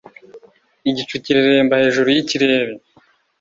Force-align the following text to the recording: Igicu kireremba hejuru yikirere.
Igicu 0.89 1.15
kireremba 1.23 1.81
hejuru 1.81 2.07
yikirere. 2.15 2.73